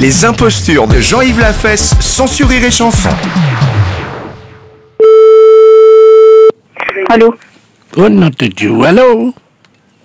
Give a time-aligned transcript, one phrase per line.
[0.00, 2.26] Les impostures de Jean-Yves Lafesse, sans
[2.64, 3.08] et chanson.
[7.10, 7.34] Allô?
[7.96, 9.32] Oh de Dieu, allô?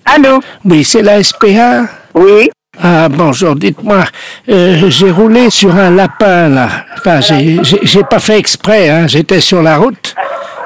[0.04, 0.40] Allô?
[0.64, 2.50] Oui, c'est la SPA Oui
[2.82, 4.04] Ah, bonjour, dites-moi,
[4.48, 6.68] euh, j'ai roulé sur un lapin, là.
[6.96, 7.58] Enfin, j'ai-
[8.04, 10.14] pas fait exprès, hein, j'étais sur la route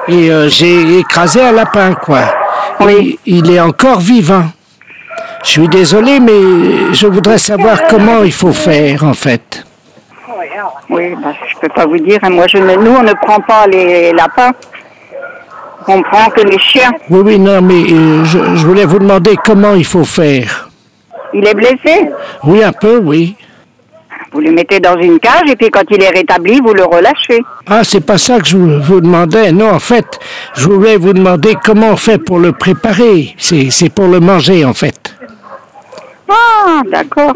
[0.07, 2.33] et euh, j'ai écrasé un lapin, quoi.
[2.79, 3.19] Oui.
[3.25, 4.45] Et il est encore vivant.
[5.45, 9.63] Je suis désolé, mais je voudrais savoir comment il faut faire, en fait.
[10.89, 12.19] Oui, bah, je peux pas vous dire.
[12.23, 12.29] hein.
[12.31, 14.51] Moi, je ne, nous, on ne prend pas les lapins.
[15.87, 16.91] On prend que les chiens.
[17.09, 20.69] Oui, oui, non, mais euh, je, je voulais vous demander comment il faut faire.
[21.33, 22.09] Il est blessé?
[22.43, 23.35] Oui, un peu, oui.
[24.31, 27.41] Vous le mettez dans une cage et puis quand il est rétabli, vous le relâchez.
[27.67, 29.51] Ah, c'est pas ça que je vous demandais.
[29.51, 30.19] Non, en fait,
[30.55, 33.35] je voulais vous demander comment on fait pour le préparer.
[33.37, 35.04] C'est pour le manger, en fait.
[36.29, 37.33] Ah, d'accord.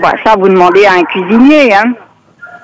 [0.00, 1.92] Bah, ça, vous demandez à un cuisinier, hein.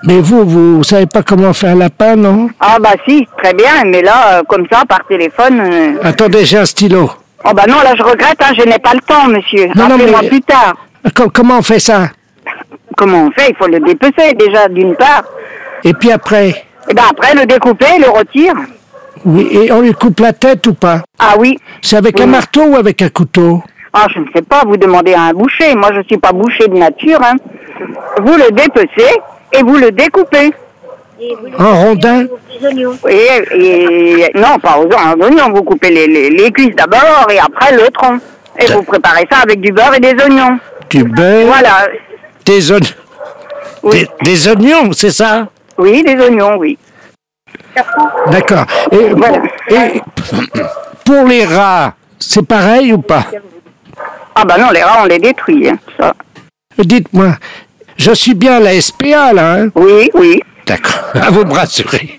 [0.04, 2.48] Mais vous, vous savez pas comment faire un lapin, non?
[2.58, 3.84] Ah, bah si, très bien.
[3.84, 5.60] Mais là, euh, comme ça, par téléphone...
[5.60, 7.10] euh, Attendez, j'ai un stylo.
[7.44, 9.66] Oh, bah non, là, je regrette, hein, je n'ai pas le temps, monsieur.
[9.74, 10.74] Non, non, Appelez-moi mais- plus tard.
[11.14, 12.08] Co- comment on fait ça?
[12.96, 13.50] Comment on fait?
[13.50, 15.22] Il faut le dépecer, déjà, d'une part.
[15.84, 16.64] Et puis après?
[16.88, 18.54] Et ben après, le découper, le retire.
[19.26, 21.02] Oui, et on lui coupe la tête ou pas?
[21.18, 21.58] Ah oui.
[21.82, 23.62] C'est avec un marteau ou avec un couteau?
[23.92, 25.74] Ah, je ne sais pas, vous demandez à un boucher.
[25.74, 27.18] Moi, je ne suis pas boucher de nature.
[27.22, 27.34] Hein.
[28.22, 29.10] Vous le dépecez
[29.52, 30.52] et vous le découpez.
[31.58, 32.24] En rondin
[33.08, 34.88] Et, et- non, pas aux
[35.22, 35.52] oignons.
[35.52, 38.18] Vous coupez les, les, les cuisses d'abord et après le tronc.
[38.58, 40.58] Et vous préparez ça avec du beurre et des oignons.
[40.88, 41.88] Du beurre Voilà.
[42.46, 42.86] Des, oignons
[43.82, 45.48] Oui, des, des oignons, c'est ça?
[45.78, 46.78] Oui des oignons, oui.
[48.30, 48.64] D'accord.
[48.92, 49.38] Et, Voilà.
[49.68, 50.00] et
[51.04, 53.24] pour les rats, c'est pareil ou pas?
[54.42, 55.68] Ah bah non, les rats, on les détruit.
[55.68, 56.14] hein, ça.
[56.78, 57.36] Dites-moi,
[57.98, 60.40] je suis bien à la SPA, là, hein Oui, oui.
[60.66, 61.02] D'accord.
[61.14, 62.18] À vous me rassurer.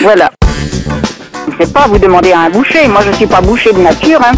[0.00, 0.30] Voilà.
[1.48, 2.88] Je ne sais pas, vous demandez à un boucher.
[2.88, 4.20] Moi, je ne suis pas boucher de nature.
[4.24, 4.32] Hein.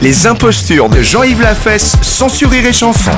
[0.00, 3.10] Les impostures de Jean-Yves Lafesse, sourire et chanson.